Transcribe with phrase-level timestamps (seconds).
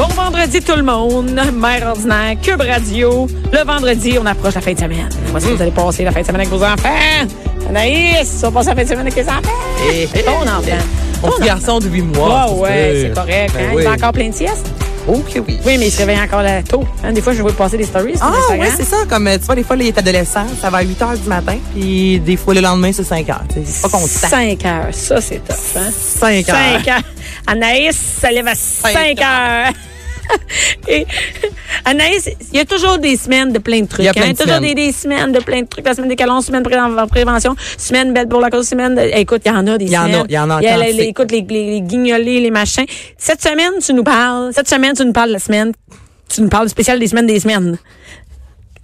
[0.00, 3.28] Bon vendredi tout le monde, Mère ordinaire, Cube Radio.
[3.52, 5.10] Le vendredi, on approche la fin de semaine.
[5.26, 6.88] Voici que vous allez passer la fin de semaine avec vos enfants.
[7.68, 9.52] Anaïs, on passe la fin de semaine avec les enfants.
[9.92, 10.84] Eh, eh, Ton eh, enfant.
[11.22, 12.46] Mon petit garçon de 8 mois.
[12.46, 13.52] Ah ouais, c'est correct.
[13.54, 13.72] Ben hein?
[13.74, 13.82] oui.
[13.82, 14.72] Il a encore plein de siestes?
[15.06, 15.58] Ok, oui.
[15.66, 16.84] Oui, mais il se réveille encore là, tôt.
[17.04, 17.12] Hein?
[17.12, 19.04] Des fois, je vois passer des stories Ah, ouais, c'est ça.
[19.06, 21.28] Comme, euh, tu vois, des fois, il est adolescent, ça va à 8 heures du
[21.28, 23.44] matin, puis des fois, le lendemain, c'est 5 heures.
[23.66, 24.28] C'est pas constant.
[24.28, 25.76] 5 heures, ça c'est tough.
[25.76, 25.90] Hein?
[25.92, 26.56] 5 heures.
[26.84, 27.02] 5 heures.
[27.46, 29.72] Anaïs, ça lève à 5 heures.
[30.88, 31.06] Et
[31.84, 34.00] Anaïs, il y a toujours des semaines de plein de trucs.
[34.00, 34.32] Il y a plein hein?
[34.32, 34.74] de toujours semaines.
[34.74, 35.84] des, des semaines de plein de trucs.
[35.86, 38.94] La semaine des calons, semaine pré- en prévention, semaine belle pour la cause, semaine.
[38.94, 40.26] de- écoute, il y en a des Il y en a, semaines.
[40.28, 42.50] il y en a Il y a encore, les, les- écoute, les, les, guignolés, les
[42.50, 42.84] machins.
[43.16, 44.52] Cette semaine, tu nous parles.
[44.54, 45.72] Cette semaine, tu nous parles de la semaine.
[46.32, 47.76] Tu nous parles du spécial des semaines des semaines.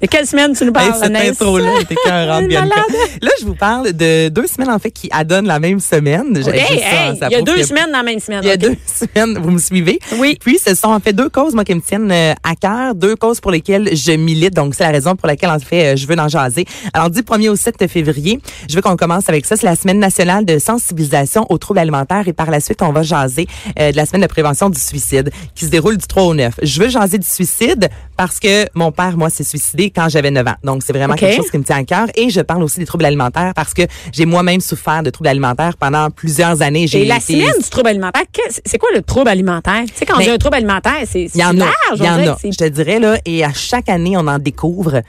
[0.00, 1.30] De quelle semaine tu nous Hey, parles, cette Anaïs?
[1.40, 1.94] intro-là était.
[2.06, 6.36] Là, je vous parle de deux semaines, en fait, qui adonnent la même semaine.
[6.36, 8.40] Hey, ça, hey, ça il y a deux que- semaines dans la même semaine.
[8.42, 9.98] Il y a deux semaines, vous me suivez?
[10.18, 10.36] Oui.
[10.38, 13.16] Puis, ce sont en fait deux causes, moi, qui me tiennent euh, à cœur, deux
[13.16, 14.52] causes pour lesquelles je milite.
[14.52, 16.66] Donc, c'est la raison pour laquelle, en fait, euh, je veux en jaser.
[16.92, 19.56] Alors, du 1er au 7 février, je veux qu'on commence avec ça.
[19.56, 23.02] C'est la semaine nationale de sensibilisation aux troubles alimentaires et par la suite, on va
[23.02, 23.46] jaser
[23.80, 26.52] euh, de la semaine de prévention du suicide qui se déroule du 3 au 9.
[26.62, 30.46] Je veux jaser du suicide parce que mon père, moi, s'est suicidé quand j'avais 9
[30.46, 30.54] ans.
[30.64, 32.06] Donc, c'est vraiment quelque chose qui me tient à cœur.
[32.14, 35.76] Et je parle aussi des troubles alimentaires parce que j'ai moi-même souffert de troubles alimentaires
[35.78, 36.86] pendant plusieurs années.
[36.86, 38.22] J'ai Et la été- semaine du trouble alimentaire,
[38.64, 39.82] c'est quoi le trouble alimentaire?
[39.86, 41.72] Tu sais, quand on Ben, dit un trouble alimentaire, c'est c'est Il y en large.
[41.90, 41.94] a.
[41.96, 42.36] Il y en a.
[42.44, 45.02] Je te dirais, là, et à chaque année, on en découvre.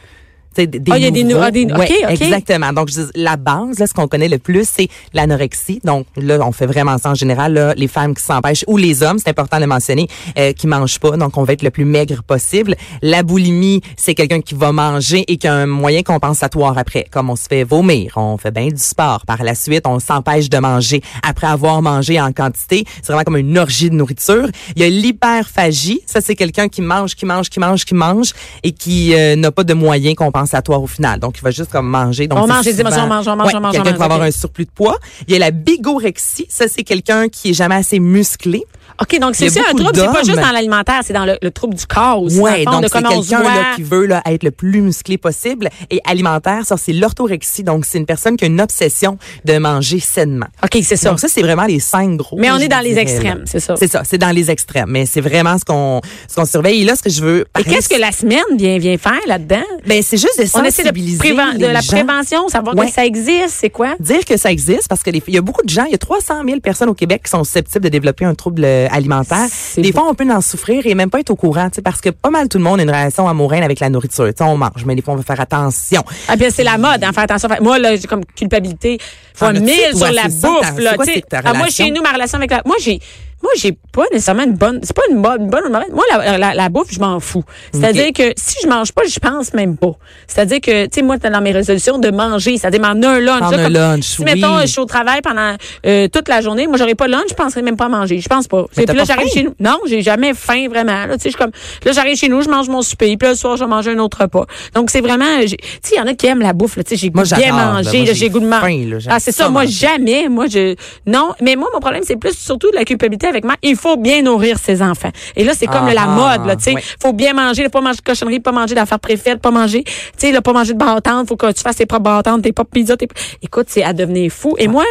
[0.66, 1.42] Des, Ah, il y a des nouveaux.
[1.44, 2.22] ah, des- OK, Ouais, OK.
[2.22, 2.74] Exactement.
[2.74, 5.80] Donc, je dis, la base, là, ce qu'on connaît le plus, c'est l'anorexie.
[5.84, 7.54] Donc, là, on fait vraiment ça en général.
[7.54, 10.68] Là, les femmes qui s'empêchent ou les hommes, c'est important de le mentionner, euh, qui
[10.68, 11.18] mangent pas.
[11.18, 12.76] Donc, on va être le plus maigre possible.
[13.02, 17.06] La boulimie, c'est quelqu'un qui va manger et qui a un moyen compensatoire après.
[17.12, 19.26] Comme on se fait vomir, on fait bien du sport.
[19.26, 22.86] Par la suite, on s'empêche de manger après avoir mangé en quantité.
[23.02, 24.48] C'est vraiment comme une orgie de nourriture.
[24.76, 26.02] Il y a l'hyperphagie.
[26.06, 28.34] Ça, c'est quelqu'un qui mange, qui mange, qui mange, qui mange
[28.64, 30.16] et qui euh, n'a pas de moyens
[30.48, 31.20] compensatoires au final.
[31.20, 32.28] Donc, il va juste comme manger.
[32.28, 34.06] Donc, On mange les émotions, on mange, on mange, Ouais, on mange, Quelqu'un qui va
[34.06, 34.98] avoir un surplus de poids.
[35.28, 36.48] Il y a la bigorexie.
[36.50, 38.64] Ça, c'est quelqu'un qui est jamais assez musclé.
[39.02, 41.38] OK, donc c'est a aussi un trouble, c'est pas juste dans l'alimentaire, c'est dans le,
[41.42, 42.38] le trouble du corps aussi.
[42.38, 43.76] Fond, donc c'est quelqu'un là, voit.
[43.76, 45.70] qui veut là, être le plus musclé possible.
[45.90, 47.64] Et alimentaire, ça, c'est l'orthorexie.
[47.64, 50.48] Donc, c'est une personne qui a une obsession de manger sainement.
[50.64, 51.10] OK, c'est ça.
[51.10, 52.38] Donc, ça, c'est vraiment les cinq gros.
[52.40, 53.76] Mais on est dans les extrêmes, c'est ça.
[53.78, 54.90] C'est ça, c'est dans les extrêmes.
[54.90, 56.82] Mais c'est vraiment ce qu'on ce qu'on surveille.
[56.82, 59.64] Et là, ce que je veux Et qu'est-ce que la semaine vient, vient faire là-dedans?
[59.86, 61.92] Ben, c'est juste de On essaie de, sensibiliser de la gens.
[61.98, 62.88] prévention, savoir Ouais.
[62.88, 63.96] que ça existe, c'est quoi?
[64.00, 65.96] dire que ça existe parce que les- il y a beaucoup de gens, il y
[65.96, 69.48] a 300 000 personnes au Québec qui sont susceptibles de développer un trouble euh, alimentaire.
[69.50, 72.10] C'est Des fois, on peut en souffrir et même pas être au courant, parce que
[72.10, 74.30] pas mal tout le monde a une relation amoureuse avec la nourriture.
[74.42, 76.04] On mange, mais des fois, on veut faire attention.
[76.28, 77.50] Ah, puis c'est la mode, hein, faire attention.
[77.62, 78.98] Moi, là, j'ai comme culpabilité
[79.34, 80.96] fois Ah, mille sur la bouffe, là.
[80.96, 81.06] quoi,
[81.44, 83.00] Ah, moi, chez nous, ma relation avec la, moi, j'ai,
[83.48, 85.90] moi, j'ai pas nécessairement une bonne, c'est pas une bonne, une bonne ou mauvaise.
[85.94, 87.44] Moi, la, la, la bouffe, je m'en fous.
[87.72, 89.92] C'est-à-dire que si je mange pas, je pense même pas.
[90.28, 93.40] C'est-à-dire que, tu sais, moi, t'es dans mes résolutions de manger, c'est-à-dire m'en un lunch.
[93.52, 94.26] Là, comme- lunch, Si, oui.
[94.36, 97.30] mettons, je suis au travail pendant euh, toute la journée, moi, j'aurais pas de lunch,
[97.30, 98.20] je penserais même pas à manger.
[98.20, 98.66] Je pense pas.
[98.76, 99.54] Puis là, j'arrive chez nous.
[99.60, 101.06] Non, j'ai jamais faim, vraiment.
[101.06, 101.52] Là, tu sais, je suis comme,
[101.86, 103.92] là, j'arrive chez nous, je mange mon souper, puis là, le soir, je vais manger
[103.92, 104.46] un autre repas.
[104.76, 106.84] Donc, c'est vraiment, j'ai- tu sais, il y en a qui aiment la bouffe, là,
[106.84, 109.00] tu sais, j'ai goût Moi, de bien manger, là, j'ai goût de manger.
[109.10, 110.28] Ah, c'est ça, moi, jamais.
[110.30, 110.76] Moi, je,
[111.06, 111.30] non.
[111.42, 113.56] Mais moi, mon problème, c'est plus surtout de la culpabilité avec moi.
[113.62, 115.12] Il faut bien nourrir ses enfants.
[115.36, 116.74] Et là, c'est comme Ah, la ah, mode, là, tu sais.
[116.74, 116.84] ouais.
[117.02, 120.42] Faut bien manger, pas manger de cochonnerie, pas manger d'affaires préfaites, pas manger, tu sais,
[120.42, 123.08] pas manger de bâtante, faut que tu fasses tes propres bâtantes, tes propres pizzas, tes...
[123.42, 124.56] Écoute, c'est à devenir fou.
[124.58, 124.84] Et moi,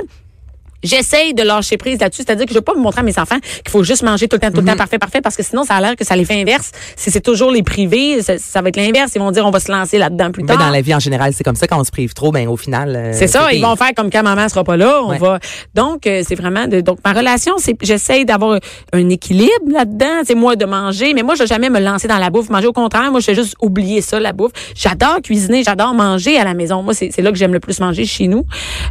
[0.87, 3.39] J'essaye de lâcher prise là-dessus, c'est-à-dire que je veux pas me montrer à mes enfants
[3.41, 4.69] qu'il faut juste manger tout le temps, tout le Mhm.
[4.71, 6.71] temps, parfait, parfait, parce que sinon, ça a l'air que ça les fait inverse.
[6.97, 9.13] Si c'est toujours les privés, ça, ça va être l'inverse.
[9.15, 10.59] Ils vont dire, on va se lancer là-dedans plus Mais tard.
[10.59, 12.57] dans la vie en général, c'est comme ça quand on se prive trop, ben au
[12.57, 12.95] final.
[12.97, 15.19] euh, C'est ça, ils vont faire comme quand maman sera pas là, on Ouais.
[15.19, 15.39] va.
[15.75, 18.59] Donc euh, c'est vraiment de, donc ma relation, c'est j'essaye d'avoir
[18.93, 22.19] un équilibre là-dedans, c'est moi de manger, mais moi je vais jamais me lancer dans
[22.19, 24.53] la bouffe, manger au contraire, moi je vais juste oublier ça la bouffe.
[24.75, 26.83] J'adore cuisiner, j'adore manger à la maison.
[26.83, 28.45] Moi c'est là que j'aime le plus manger chez nous.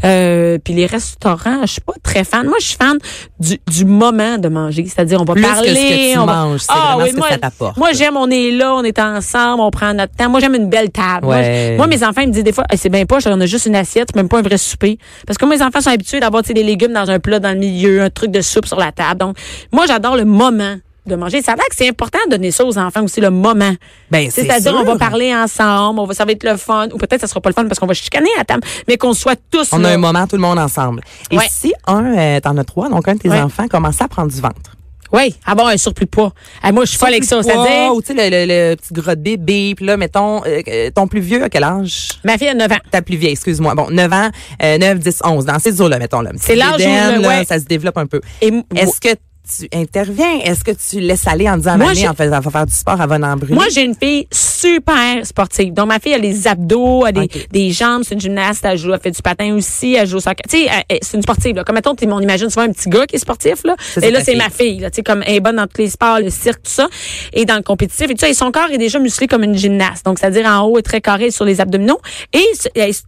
[0.04, 2.46] Euh, puis les restaurants, je pas très fan.
[2.48, 2.98] Moi je suis fan
[3.40, 6.26] du, du moment de manger, c'est-à-dire on va Plus que parler, ce que tu on
[6.26, 7.78] va- manges, Ah oui, ce que moi, ça t'apporte.
[7.78, 10.30] Moi j'aime on est là, on est ensemble, on prend notre temps.
[10.30, 11.26] Moi j'aime une belle table.
[11.26, 11.76] Moi, Ouais.
[11.78, 13.66] moi, mes enfants ils me disent des fois, Hey, c'est bien pas, on a juste
[13.66, 14.98] une assiette, même pas un vrai souper.
[15.28, 18.02] Parce que mes enfants sont habitués d'avoir des légumes dans un plat dans le milieu,
[18.02, 19.20] un truc de soupe sur la table.
[19.20, 19.38] Donc,
[19.72, 20.76] moi, j'adore le moment
[21.06, 21.42] de manger.
[21.42, 23.74] Ça que c'est important de donner ça aux enfants aussi, le moment.
[24.12, 26.98] Ben, c'est C'est-à-dire, on va parler ensemble, on va, ça va être le fun, ou
[26.98, 29.40] peut-être ça sera pas le fun parce qu'on va chicaner à table, mais qu'on soit
[29.52, 29.90] tous On là.
[29.90, 31.02] a un moment tout le monde ensemble.
[31.32, 31.46] Et Ouais.
[31.50, 33.42] si un, euh, t'en as trois, donc un de tes Ouais.
[33.42, 34.72] enfants commence à prendre du ventre.
[35.14, 36.34] Oui, avoir un surplus de poids.
[36.64, 37.42] Ah, moi, je suis folle avec ça.
[37.42, 39.74] C'est-à-dire, Ou tu sais, le, le, le petit gras de bébé.
[39.78, 42.10] Puis là, mettons, euh, euh, ton plus vieux, à quel âge?
[42.24, 42.80] ma fille a 9 ans.
[42.92, 43.76] Ta plus vieille, excuse-moi.
[43.76, 44.30] Bon, 9 ans,
[44.64, 45.46] euh, 9, 10, 11.
[45.46, 46.22] Dans ces eaux-là, mettons.
[46.22, 46.32] là.
[46.38, 47.46] C'est l'âge où le- ouais.
[47.46, 48.20] Ça se développe un peu.
[48.42, 50.40] Est-ce que tu interviens?
[50.44, 53.00] Est-ce que tu laisses aller en disant, Moi, en fait, elle va faire du sport,
[53.02, 53.56] elle va en brûler?
[53.56, 54.28] Moi, j'ai une fille
[54.66, 55.74] super sportive.
[55.74, 58.94] Donc, ma fille a les abdos, a des, des jambes, c'est une gymnaste, elle joue,
[58.94, 60.46] elle fait du patin aussi, elle joue au soccer.
[60.50, 60.70] Tu sais,
[61.02, 61.64] c'est une sportive, là.
[61.64, 63.76] Comme, mettons, on imagine souvent un petit gars qui est sportif, là.
[64.02, 64.90] Et là, c'est ma fille, là.
[64.90, 66.88] Tu sais, comme, elle est bonne dans tous les sports, le cirque, tout ça.
[67.34, 68.30] Et dans le compétitif et tout ça.
[68.30, 70.06] Et son corps est déjà musclé comme une gymnaste.
[70.06, 72.00] Donc, c'est-à-dire en haut, est très carré sur les abdominaux.
[72.34, 72.46] Et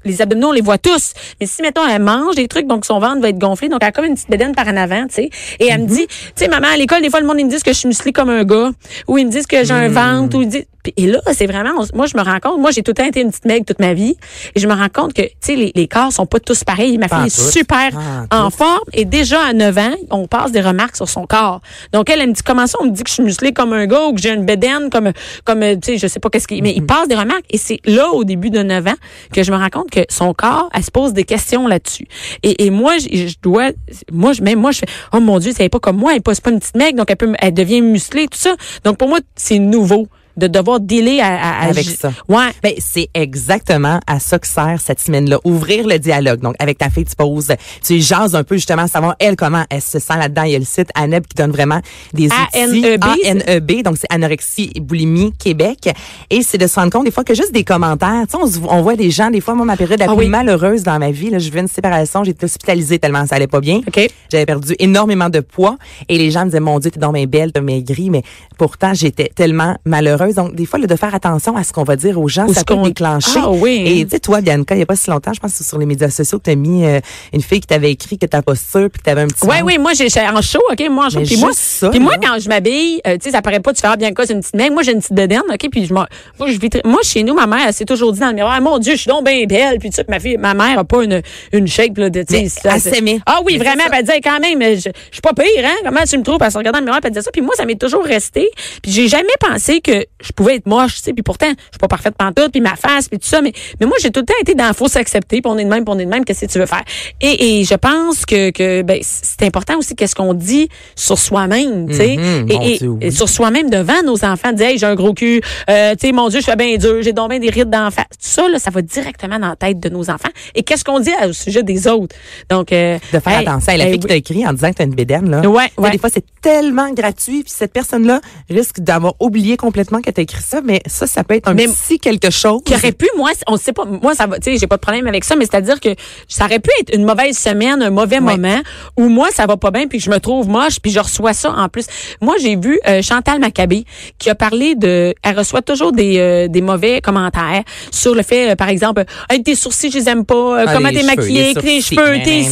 [0.05, 1.13] les abdominaux, on les voit tous.
[1.39, 3.69] Mais si, mettons, elle mange des trucs, donc son ventre va être gonflé.
[3.69, 5.29] Donc, elle a comme une petite bédaine par en avant, tu sais.
[5.59, 7.49] Et elle me dit, tu sais, maman, à l'école, des fois, le monde, ils me
[7.49, 8.71] disent que je suis musclée comme un gars.
[9.07, 10.37] Ou ils me disent que j'ai un ventre.
[10.37, 10.65] Ou ils disent,
[10.95, 13.21] et là, c'est vraiment, moi, je me rends compte, moi, j'ai tout le temps été
[13.21, 14.15] une petite maigre toute ma vie.
[14.55, 16.97] Et je me rends compte que, tu sais, les, les corps sont pas tous pareils.
[16.97, 17.91] Ma Pas fille est super
[18.29, 18.79] Pas en forme.
[18.93, 21.61] Et déjà, à 9 ans, on passe des remarques sur son corps.
[21.93, 23.73] Donc, elle, elle me dit, comment ça, on me dit que je suis musclée comme
[23.73, 25.11] un gars ou que j'ai une bédaine comme,
[25.45, 27.45] comme, tu sais, je sais pas qu'est-ce qu'il, mais il passe des remarques.
[27.49, 28.95] Et c'est là, au début de 9 ans,
[29.33, 32.07] que je me rends compte que son corps, elle se pose des questions là-dessus.
[32.43, 33.71] Et, et moi, je, je dois,
[34.11, 36.21] moi, je, même moi, je fais, oh mon Dieu, c'est pas comme moi, elle est
[36.21, 38.55] pas, pas une petite mec, donc elle peut, elle devient musclée, tout ça.
[38.83, 40.07] Donc, pour moi, c'est nouveau
[40.37, 42.11] de devoir dealer à, à- à- Avec ça.
[42.29, 42.49] Ouais.
[42.63, 45.39] Ben, c'est exactement à ça que sert cette semaine-là.
[45.43, 46.39] Ouvrir le dialogue.
[46.41, 47.51] Donc, avec ta fille, tu poses,
[47.85, 50.43] tu jases un peu justement, savoir elle comment elle se sent là-dedans.
[50.43, 51.81] Il y a le site ANEB qui donne vraiment
[52.13, 52.57] des outils.
[52.85, 53.83] ANEB, ANEB.
[53.83, 55.89] Donc, c'est Anorexie et Boulimie Québec.
[56.29, 58.23] Et c'est de se rendre compte des fois que juste des commentaires.
[58.29, 60.25] Tu sais, on, on voit des gens, des fois, moi, ma période la Ah plus
[60.25, 60.29] oui.
[60.29, 63.59] malheureuse dans ma vie, là, je vivais une séparation, j'étais hospitalisée tellement ça allait pas
[63.61, 63.81] bien.
[63.87, 64.07] OK.
[64.31, 65.77] J'avais perdu énormément de poids
[66.09, 68.21] et les gens me disaient mon Dieu t'es donc bien belle t'as maigri mais
[68.57, 71.95] pourtant j'étais tellement malheureuse donc des fois le de faire attention à ce qu'on va
[71.95, 73.83] dire aux gens Ou ça ce peut qu'on- déclencher Ah oui.
[73.85, 75.77] et tu sais toi Bianca il y a pas si longtemps je pense que sur
[75.77, 76.99] les médias sociaux que t'as mis euh,
[77.33, 79.77] une fille qui t'avait écrit que ta posture puis que t'avais un petit Oui, oui,
[79.77, 81.19] moi, j'ai en show, OK, moi, en.
[81.19, 82.19] Mais Puis moi, juste ça, puis moi, là.
[82.21, 84.39] quand je m'habille, euh, tu sais, ça paraît pas, tu fais, ah, quoi, c'est une
[84.41, 84.71] petite mec.
[84.71, 86.05] Moi, j'ai une petite bedaine, OK, puis je m'en-
[86.39, 88.53] moi, je vis moi, chez nous, ma mère, elle s'est toujours dit dans le miroir,
[88.57, 90.79] Ah, mon Dieu, je suis donc bien belle, puis tu sais, ma fille, ma mère
[90.79, 91.21] a pas une,
[91.53, 93.19] une shape, là, de, tu sais, elle.
[93.25, 96.17] Ah oui, vraiment, elle disait, quand même, je, je suis pas pire, hein, comment tu
[96.17, 98.03] me trouves, parce qu'en regardant le miroir, elle disait ça, puis moi, ça m'est toujours
[98.03, 98.49] resté,
[98.81, 101.79] puis j'ai jamais pensé que je pouvais être moche, tu sais, puis pourtant, je suis
[101.79, 104.25] pas parfaite pantoute, puis ma face, puis tout ça, mais, mais moi, j'ai tout le
[104.25, 106.25] temps été dans faut s'accepter, puis on est de même, puis on est de même,
[106.25, 106.83] qu'est-ce que tu veux faire?
[107.21, 111.87] Et, et je pense que, que ben, c'est important aussi qu'est-ce qu'on dit sur soi-même,
[111.89, 112.97] tu sais, Mhm, et, et- Dieu, oui.
[113.01, 116.11] et sur soi-même devant nos enfants, dire, hey, j'ai un gros cul, euh, tu sais,
[116.13, 118.05] mon Dieu, je fais bien dur, j'ai donc bien des rides d'en face.
[118.11, 120.29] Tout ça, là, ça va directement dans la tête de nos enfants.
[120.55, 122.15] Et qu'est-ce qu'on dit au sujet des autres?
[122.49, 123.73] Donc, euh, de faire hey, attention.
[123.77, 125.41] La hey, fille qui t'a écrit en disant que t'as une bédaine, là.
[125.47, 125.91] Ouais, ouais.
[125.91, 130.61] Des fois, c'est tellement gratuit, puis cette personne-là risque d'avoir oublié complètement que écrit ça,
[130.63, 132.61] mais ça, ça peut être un Mais- petit quelque chose.
[132.65, 134.81] qui aurait pu, moi, on sait pas, moi, ça va, tu sais, j'ai pas de
[134.81, 135.89] problème avec ça, mais c'est-à-dire que
[136.27, 138.37] ça aurait pu être une mauvaise semaine, un mauvais Ouais.
[138.37, 138.59] moment,
[138.97, 141.33] où moi, ça va pas bien, puis que je me trouve moche, puis je reçois
[141.33, 141.85] ça en plus.
[142.21, 143.85] Moi, j'ai vu euh, Chantal Maccabé,
[144.17, 148.51] qui a parlé de, elle reçoit toujours des, euh, des mauvais commentaires sur le fait,
[148.51, 151.53] euh, par exemple, hey, tes sourcils, je les aime pas, euh, Ah, comment t'es maquillée,
[151.53, 152.43] tes cheveux, tes...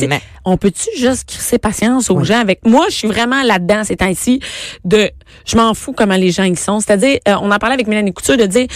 [0.45, 4.39] On peut-tu juste crisser patience aux gens avec moi je suis vraiment là-dedans ces temps-ci
[4.83, 5.09] de
[5.45, 6.79] je m'en fous comment les gens ils sont.
[6.79, 8.67] C'est-à-dire euh, on en parlait avec Mélanie Couture de dire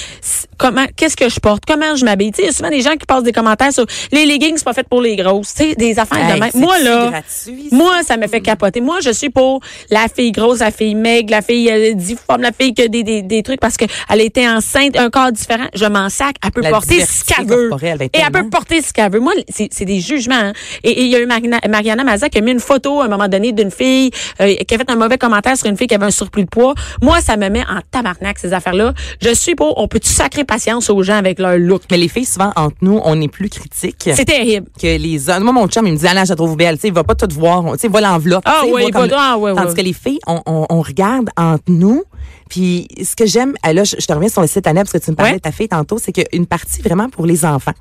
[0.57, 2.31] comment qu'est-ce que je porte comment je m'habille.
[2.31, 4.55] Tu sais il y a souvent des gens qui passent des commentaires sur les leggings
[4.57, 5.53] c'est pas fait pour les grosses.
[5.53, 8.81] Tu sais des affaires Hey, de même moi là gratuit, moi ça me fait capoter.
[8.81, 12.51] Moi je suis pour la fille grosse la fille maigre la fille euh, difforme la
[12.51, 15.67] fille qui a des, des, des trucs parce que elle été enceinte un corps différent.
[15.75, 16.35] Je m'en sac.
[16.43, 17.69] Elle peut La porter ce qu'elle veut.
[18.13, 19.19] et elle peut porter ce qu'elle veut.
[19.19, 20.35] Moi, c'est c'est des jugements.
[20.35, 20.53] hein.
[20.83, 23.05] Et et il y a eu Marina- Mariana Maza qui a mis une photo à
[23.05, 24.11] un moment donné d'une fille
[24.41, 26.49] euh, qui a fait un mauvais commentaire sur une fille qui avait un surplus de
[26.49, 26.73] poids.
[27.01, 28.93] Moi, ça me met en tabarnak, ces affaires-là.
[29.21, 31.83] Je suis pour, on peut-tu sacrer patience aux gens avec leur look?
[31.91, 34.09] Mais les filles, souvent, entre nous, on est plus critiques.
[34.15, 34.67] C'est terrible.
[34.81, 35.43] que les hommes.
[35.43, 36.75] Moi, mon chum, il me dit, Anna, je la trouve belle.
[36.75, 37.63] Tu sais, il va pas tout voir.
[37.73, 38.43] Tu sais, il voit l'enveloppe.
[38.45, 39.73] Ah oui, il va- comme- ah ouais, Tandis ouais.
[39.75, 42.03] que les filles, on, on, on regarde entre nous.
[42.49, 44.93] Puis, ce que j'aime, ah, là, je, je te reviens sur le site Aneb, parce
[44.93, 45.37] que tu me parlais Ouais.
[45.37, 47.73] de ta fille tantôt, c'est qu'il y a une partie vraiment pour les enfants.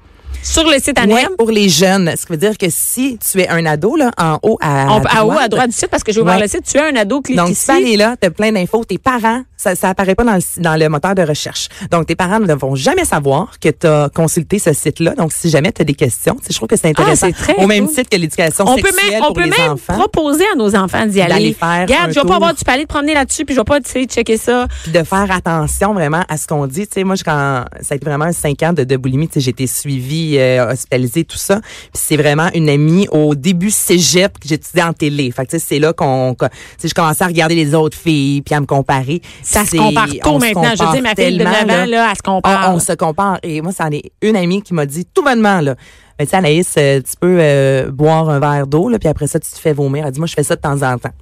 [0.42, 2.12] Sur le site Ouais, Anem, pour les jeunes.
[2.16, 5.02] Ce qui veut dire que si tu es un ado, là, en haut à, on,
[5.04, 6.42] à haut, droite, à droite du site, parce que j'ai ouvert Ouais.
[6.42, 7.70] le site, tu as un ado qui est donc, ici.
[7.70, 8.84] aller là, tu as plein d'infos.
[8.84, 11.68] Tes parents, ça, ça apparaît pas dans le, dans le moteur de recherche.
[11.90, 15.14] Donc, tes parents ne vont jamais savoir que tu as consulté ce site-là.
[15.16, 17.26] Donc, si jamais tu as des questions, je trouve que c'est intéressant.
[17.30, 17.94] Ah, c'est très Au même cool.
[17.94, 19.94] titre que l'éducation on peut sexuelle même, on pour peut les même enfants.
[19.98, 21.52] proposer à nos enfants d'y aller.
[21.52, 23.80] Faire Regarde, je vais pas avoir du palais de promener là-dessus, puis je vais pas,
[23.80, 24.66] tu sais, checker ça.
[24.84, 26.86] Puis de faire attention vraiment à ce qu'on dit.
[26.86, 29.40] Tu sais, moi, quand ça a été vraiment cinq ans de, de boulimie, tu sais,
[29.40, 31.60] j'ai été suivie puis euh, hospitalisée, tout ça.
[31.60, 35.30] Puis c'est vraiment une amie au début cégep que j'étudiais en télé.
[35.30, 38.42] Fait que c'est là qu'on, que- tu sais, je commençais à regarder les autres filles
[38.42, 39.22] puis à me comparer.
[39.42, 40.70] Ça se compare tôt maintenant.
[40.72, 42.74] Je dis, ma fille de tellement, 9 ans, là, elle se on, compare.
[42.74, 43.38] on se compare.
[43.42, 45.74] Et moi, c'en est une amie qui m'a dit tout bonnement, là.
[46.18, 49.38] Mais tu sais, Anaïs, euh, tu peux euh, boire un verre d'eau, puis après ça,
[49.38, 50.04] tu te fais vomir.
[50.04, 51.12] Elle dit, moi, je fais ça de temps en temps.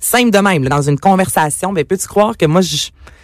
[0.00, 1.72] Simple de même, là, dans une conversation.
[1.72, 2.60] Ben, peux-tu croire que moi,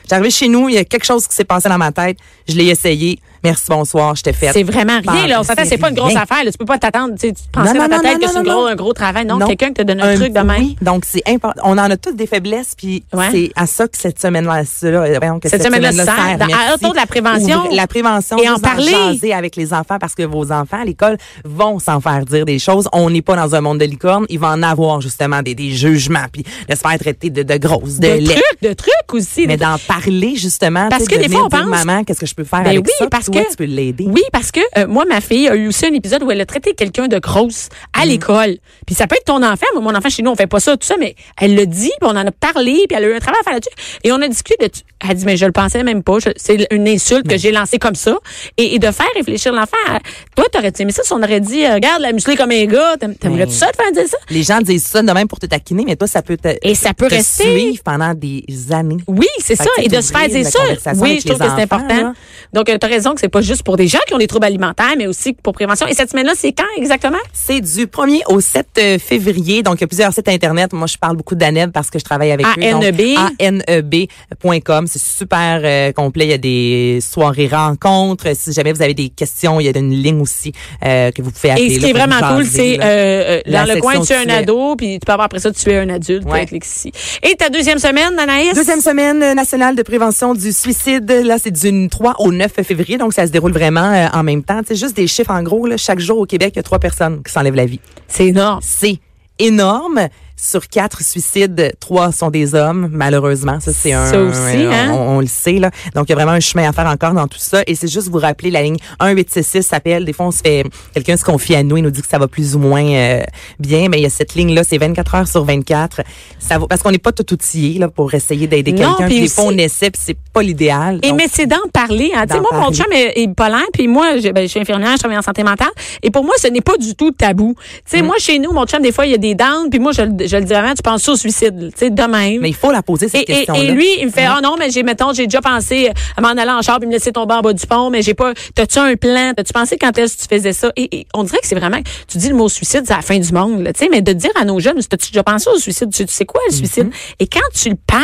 [0.08, 2.56] j'arrivais chez nous, il y a quelque chose qui s'est passé dans ma tête, je
[2.56, 3.20] l'ai essayé.
[3.44, 4.50] Merci, bonsoir, je t'ai fait.
[4.52, 5.40] C'est vraiment rien, là.
[5.40, 6.22] On s'entend, c'est pas une grosse rien.
[6.22, 6.50] affaire, là.
[6.50, 8.92] Tu peux pas t'attendre, tu Non, dans ta tête non, que c'est gros, un gros
[8.94, 9.26] travail.
[9.26, 10.58] Non, quelqu'un qui te donne un, Un- truc de même.
[10.62, 11.60] Oui, donc c'est important.
[11.64, 13.26] On en a toutes des faiblesses, puis Ouais.
[13.30, 16.74] c'est à ça que cette semaine-là, euh, que Cette semaine-là sert, dans- Merci.
[16.74, 17.68] autour de la prévention.
[17.70, 19.32] La prévention, Et en parler.
[19.34, 22.88] avec les enfants parce que vos enfants à l'école vont s'en faire dire des choses.
[22.92, 24.24] On n'est pas dans un monde de licorne.
[24.30, 27.56] Il va en avoir justement des, des jugements, puis de se faire traiter de, de
[27.58, 29.46] grosses, de, De trucs, de trucs aussi.
[29.46, 32.34] Mais d'en parler justement, Parce que de des fois, on pense- maman, qu'est-ce que je
[32.34, 33.06] peux faire Ben avec ça?
[33.40, 34.04] Toi, tu peux l'aider.
[34.08, 36.46] Oui, parce que euh, moi, ma fille a eu aussi un épisode où elle a
[36.46, 38.00] traité quelqu'un de grosse Mm.
[38.00, 38.56] à l'école.
[38.86, 39.66] Puis ça peut être ton enfant.
[39.74, 41.90] Moi, mon enfant, chez nous, on fait pas ça, tout ça, mais elle le dit,
[42.00, 43.70] puis on en a parlé, puis elle a eu un travail à faire là-dessus.
[44.02, 44.70] Et on a discuté de...
[45.04, 46.16] Elle a dit, mais je le pensais même pas.
[46.36, 48.16] C'est une insulte que j'ai lancée comme ça.
[48.56, 49.76] Et, et de faire réfléchir l'enfant.
[49.88, 49.98] à-
[50.34, 52.96] Toi, t'aurais-tu aimé ça si on aurait dit, euh, regarde, la musclée comme un gars,
[53.20, 54.16] t'aimerais-tu ça de faire dire ça?
[54.30, 56.74] Les gens disent ça de même pour te taquiner, mais toi, ça peut te, Et
[56.74, 57.44] ça peut te rester.
[57.44, 58.96] suivre pendant des années.
[59.06, 59.64] Oui, c'est ça.
[59.78, 60.92] Et de se faire dire la ça.
[60.96, 61.96] Oui, je trouve que c'est important.
[62.02, 62.12] là.
[62.52, 64.44] Donc, tu as raison que c'est pas juste pour des gens qui ont des troubles
[64.44, 65.86] alimentaires, mais aussi pour prévention.
[65.86, 67.16] Et cette semaine-là, c'est quand exactement?
[67.32, 69.62] C'est du 1er au 7 euh, février.
[69.62, 70.74] Donc, il y a plusieurs sites Internet.
[70.74, 72.70] Moi, je parle beaucoup d'ANEB parce que je travaille avec eux.
[72.70, 73.00] Donc, ANEB.
[73.40, 74.86] ANEB.com.
[74.86, 76.26] C'est super euh, complet.
[76.26, 78.36] Il y a des soirées rencontres.
[78.36, 80.52] Si jamais vous avez des questions, il y a une ligne aussi
[80.84, 81.64] euh, que vous pouvez appeler.
[81.64, 84.28] Et ce qui là, est vraiment cool, c'est euh, dans le coin, tu es un
[84.28, 86.26] ado, puis tu peux avoir après ça, tu es un adulte.
[86.26, 86.40] Ouais.
[86.40, 86.92] avec Lexi.
[87.22, 88.54] Et ta deuxième semaine, Anaïs?
[88.54, 91.10] Deuxième semaine nationale de prévention du suicide.
[91.24, 92.98] Là, c'est du 3 au 9 février.
[92.98, 94.60] Donc, ça se déroule vraiment euh, en même temps.
[94.66, 95.66] C'est juste des chiffres en gros.
[95.66, 97.80] Là, chaque jour au Québec, il y a trois personnes qui s'enlèvent la vie.
[98.08, 98.60] C'est énorme.
[98.62, 98.98] C'est
[99.38, 100.08] énorme.
[100.36, 103.60] Sur quatre suicides, trois sont des hommes, malheureusement.
[103.60, 104.04] Ça, c'est un.
[104.06, 104.90] Ça aussi, un- hein?
[104.92, 105.70] On, on le sait, là.
[105.94, 107.62] Donc, il y a vraiment un chemin à faire encore dans tout ça.
[107.68, 110.04] Et c'est juste vous rappeler, la ligne 1866 s'appelle.
[110.04, 112.18] Des fois, on se fait, quelqu'un se confie à nous, il nous dit que ça
[112.18, 113.22] va plus ou moins euh,
[113.60, 113.88] bien.
[113.88, 116.00] Mais il y a cette ligne-là, c'est 24 heures sur 24.
[116.40, 119.06] Ça va, parce qu'on n'est pas tout outillé, là, pour essayer d'aider quelqu'un.
[119.06, 120.98] puis des fois, on essaie, puis c'est pas l'idéal.
[121.02, 122.10] Et Donc, mais c'est d'en parler.
[122.14, 122.24] Hein.
[122.28, 122.76] Tu sais, moi, mon parler.
[122.76, 125.44] chum est, est bipolaire, puis moi, je, ben, je suis infirmière, je travaille en santé
[125.44, 125.68] mentale.
[126.02, 127.54] Et pour moi, ce n'est pas du tout tabou.
[127.56, 128.06] Tu sais, Mm.
[128.06, 130.02] moi, chez nous, mon chum, des fois, il y a des downs, puis moi, je,
[130.02, 132.40] le- je le dis vraiment, tu penses au suicide, tu sais, de même.
[132.40, 134.70] mais il faut la poser, cette Et, et, lui, il me fait, ah non, mais
[134.70, 137.40] j'ai, mettons, j'ai déjà pensé à m'en aller en char puis me laisser tomber en
[137.40, 139.32] bas du pont, mais j'ai pas, t'as-tu un plan?
[139.36, 140.72] T'as-tu pensé quand est-ce que tu faisais ça?
[140.76, 143.18] Et, et on dirait que c'est vraiment, tu dis le mot suicide, c'est la fin
[143.18, 145.92] du monde, tu sais, mais de dire à nos jeunes, t'as-tu déjà pensé au suicide?
[145.92, 146.90] Tu, tu sais quoi, le suicide?
[147.20, 148.02] Et quand tu le parles,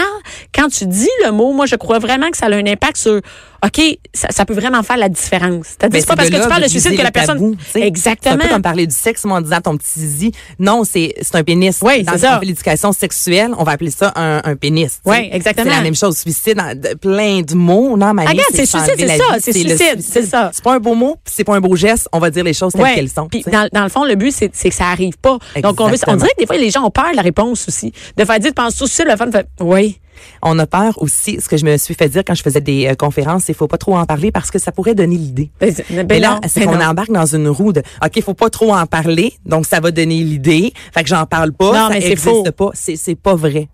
[0.54, 3.20] quand tu dis le mot, moi, je crois vraiment que ça a un impact sur,
[3.64, 3.80] OK,
[4.14, 5.66] ça, ça peut vraiment faire la différence.
[5.68, 7.62] C'est-à-dire, Ben, c'est pas parce que tu parles de suicide que la personne, tabou, tu
[7.64, 7.70] sais.
[7.72, 8.38] C'est un exactement.
[8.38, 10.32] peu comme parler du sexe, moi, en disant ton petit zizi.
[10.58, 11.78] Non, c'est c'est un pénis.
[11.82, 15.00] Oui, Dans l'éducation sexuelle, on va appeler ça un, un pénis.
[15.04, 15.10] tu.
[15.10, 15.70] Oui, exactement.
[15.70, 16.16] C'est la même chose.
[16.16, 16.60] Suicide,
[17.00, 17.96] plein de mots.
[17.96, 20.50] Non, ma Regarde, c'est suicide, c'est ça, c'est suicide, c'est ça.
[20.54, 22.08] C'est pas un beau mot, c'est pas un beau geste.
[22.12, 22.94] On va dire les choses telles Ouais.
[22.94, 23.28] qu'elles sont.
[23.28, 25.38] Puis tu dans, dans le fond, le but, c'est c'est que ça arrive pas.
[25.62, 26.16] Donc, on, veut, on Exactement.
[26.16, 27.92] dirait que des fois, les gens ont peur de la réponse aussi.
[28.16, 29.98] De faire dire, penses-tu aussi, le fun fait, oui.
[30.42, 32.86] On a peur aussi, ce que je me suis fait dire quand je faisais des
[32.88, 35.50] euh, conférences, c'est faut pas trop en parler parce que ça pourrait donner l'idée.
[35.60, 38.50] Ben, ben Mais là, c'est ben qu'on embarque dans une roue de OK, faut pas
[38.50, 40.72] trop en parler, donc ça va donner l'idée.
[40.94, 42.52] Fait que j'en parle pas, Non, ça mais c'est existe faux.
[42.52, 42.70] pas.
[42.74, 43.68] C'est pas vrai.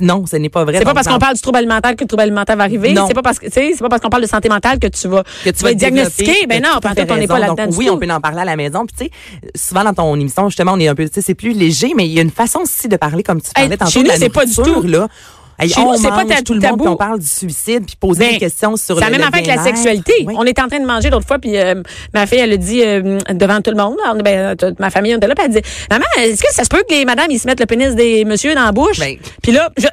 [0.00, 0.78] Non, ce n'est pas vrai.
[0.78, 2.94] C'est pas parce qu'on parle du trouble alimentaire que le trouble alimentaire va arriver.
[2.94, 3.06] Non.
[3.06, 5.24] C'est pas parce que, c'est pas parce qu'on parle de santé mentale que tu vas,
[5.44, 6.46] que tu vas être diagnostiqué.
[6.48, 8.86] Ben non, pantoute, on n'est pas là-dedans Oui, on peut en parler à la maison.
[8.86, 9.10] Puis tu sais,
[9.54, 12.06] souvent dans ton émission, justement, on est un peu, tu sais, c'est plus léger, mais
[12.06, 14.10] il y a une façon aussi de parler comme tu Hey, parlais tantôt chez nous,
[14.16, 14.82] c'est pas du tout.
[14.82, 15.08] là.
[15.58, 16.76] Hey, Chez on nous, c'est pas mange ta- tout le tabou.
[16.84, 19.20] monde, on parle du suicide, puis poser Ben, des questions sur C'est la le, même
[19.22, 20.12] le affaire avec la sexualité.
[20.26, 20.34] Oui.
[20.36, 21.82] On était en train de manger l'autre fois, puis euh,
[22.12, 25.14] ma fille, elle a dit euh, devant tout le monde, alors, ben, toute ma famille,
[25.14, 27.30] on était là, puis elle dit, maman, est-ce que ça se peut que les madames,
[27.30, 28.98] ils se mettent le pénis des messieurs dans la bouche?
[28.98, 29.16] Ben.
[29.42, 29.86] Puis là, je,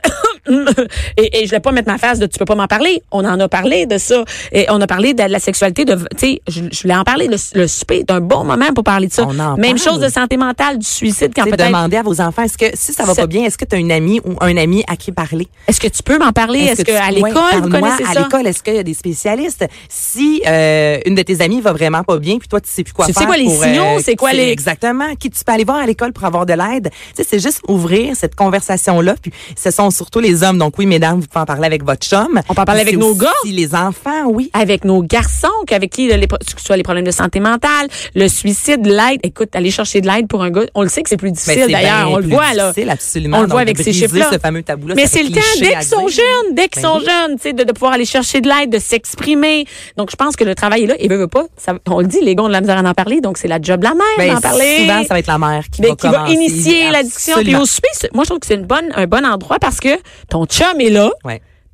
[1.18, 3.02] et, et je voulais pas mettre ma face de tu peux pas m'en parler.
[3.12, 4.24] On en a parlé de ça.
[4.52, 7.28] Et on a parlé de la sexualité, de, tu sais, je, je voulais en parler.
[7.28, 9.24] Le, le souper est un bon moment pour parler de ça.
[9.28, 9.94] On en Même parle.
[9.94, 11.66] chose de santé mentale, du suicide, quand peut-être.
[11.68, 13.76] demander à vos enfants, est-ce que si ça va Ça- pas bien, est-ce que tu
[13.76, 15.48] as une amie ou un ami à qui parler?
[15.68, 16.60] Est-ce que tu peux m'en parler?
[16.60, 18.20] Est-ce tu- que à ouais, l'école, vous parle-moi, connaissez à ça?
[18.22, 19.66] l'école, est-ce qu'il y a des spécialistes?
[19.90, 22.94] Si euh, une de tes amies va vraiment pas bien, puis toi, tu sais plus
[22.94, 23.28] quoi Tu sais faire.
[23.28, 24.00] quoi les pour, signaux?
[24.04, 25.16] C'est quoi les- Exactement.
[25.20, 26.90] Qui tu peux aller voir à l'école pour avoir de l'aide?
[27.16, 29.16] Tu sais, c'est juste ouvrir cette conversation-là.
[29.22, 29.32] Puis
[29.62, 30.58] ce sont surtout les les hommes.
[30.58, 32.42] Donc oui, mesdames, vous pouvez en parler avec votre chum.
[32.50, 33.30] On peut en parler avec nos gars.
[33.46, 34.50] les enfants, oui.
[34.54, 38.28] avec nos garçons, qu'avec qui les, que ce soit les problèmes de santé mentale, le
[38.28, 39.20] suicide, l'aide.
[39.24, 41.68] Écoute, aller chercher de l'aide pour un gars, on le sait que c'est plus difficile
[41.70, 42.74] d'ailleurs, on le voit là.
[42.90, 43.38] absolument.
[43.40, 44.30] On le voit avec ces chiffres-là.
[44.32, 47.00] ce fameux tabou-là, Mais c'est le temps, dès qu'ils sont jeunes, dès qu'ils Ben sont
[47.00, 49.66] jeunes, tu sais, de, pouvoir aller chercher de l'aide, de s'exprimer.
[49.98, 50.96] Donc, je pense que le travail est là.
[51.00, 51.46] Et veut, veut pas,
[51.90, 53.62] on le dit, les gars ont de la misère à en parler, donc c'est la
[53.62, 54.80] job de la mère Ben, d'en parler.
[54.80, 57.38] Souvent, ça va être la mère qui Ben, va initier la discussion.
[57.42, 57.66] Puis au
[58.13, 59.90] moi, je trouve que c'est une bonne, un bon endroit parce que
[60.34, 61.12] ton chum est là.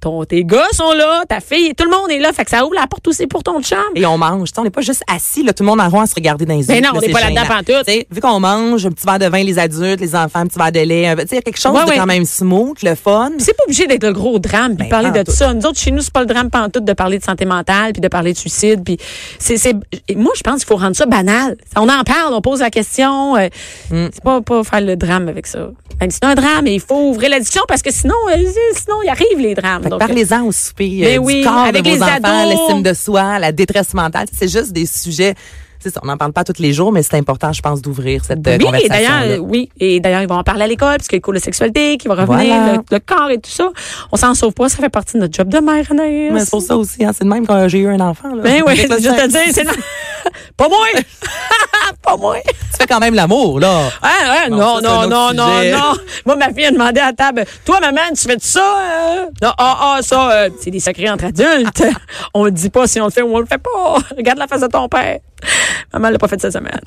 [0.02, 2.32] Ton, tes gars sont là, ta fille, tout le monde est là.
[2.32, 3.78] Fait que ça ouvre la porte aussi pour ton chum.
[3.96, 4.50] Et on mange.
[4.58, 6.54] On n'est pas juste assis, là, tout le monde en rond à se regarder dans
[6.56, 6.68] les yeux.
[6.68, 7.90] Ben non, Là, on n'est pas là-dedans pantoute.
[8.10, 10.72] Vu qu'on mange, un petit verre de vin, les adultes, les enfants, un petit verre
[10.72, 11.98] de lait, un- il y a quelque chose Ouais, de ouais.
[11.98, 13.32] quand même smooth, le fun.
[13.40, 15.54] C'est pas obligé d'être le gros drame puis Ben, parler de ça.
[15.54, 18.02] Nous autres chez nous c'est pas le drame pantoute de parler de santé mentale puis
[18.02, 18.98] de parler de suicide puis
[19.38, 19.74] c'est
[20.16, 21.58] moi je pense qu'il faut rendre ça banal.
[21.76, 23.48] On en parle, on pose la question, euh,
[23.92, 24.08] Mm.
[24.14, 25.70] c'est pas pas faire le drame avec ça.
[26.00, 28.36] Même si c'est un drame, il faut ouvrir la discussion parce que sinon euh,
[28.74, 29.84] sinon il arrive les drames.
[29.98, 31.16] Parlez-en au souper.
[31.16, 34.28] Euh, oui, du corps avec de vos les enfants, l'estime de soi, la détresse mentale.
[34.38, 35.34] C'est juste des sujets.
[35.82, 38.24] c'est ça, on n'en parle pas tous les jours, mais c'est important, je pense, d'ouvrir
[38.26, 38.90] cette euh, Oui, et conversation.
[38.90, 41.40] d'ailleurs, euh, oui, et d'ailleurs, ils vont en parler à l'école, puisqu'il y a le
[41.40, 42.74] sexualité qui va revenir, Voilà.
[42.74, 43.70] le, le corps et tout ça.
[44.12, 46.32] On s'en sauve pas, ça fait partie de notre job de mère, Anaïs.
[46.34, 48.36] Mais c'est pour ça aussi, hein, c'est de même quand j'ai eu un enfant.
[48.36, 48.44] Là.
[48.44, 48.94] Ben oui, je te
[49.54, 49.70] c'est le-
[50.58, 50.86] pas moi!
[52.02, 52.38] pas moi!
[52.46, 53.90] Tu fais quand même l'amour, là.
[54.02, 54.10] Ah,
[54.46, 55.72] ah, non, non, non, non, sujet.
[55.72, 55.94] non.
[56.26, 58.60] Moi, ma fille a demandé à table, toi, maman, tu fais ça?
[58.62, 59.26] euh?
[59.42, 61.84] Non, ah, ah, ça, euh, c'est des secrets entre adultes.
[62.34, 63.98] on le dit pas si on le fait ou on le fait pas.
[64.16, 65.20] Regarde la face de ton père.
[65.94, 66.80] Maman l'a pas fait cette semaine.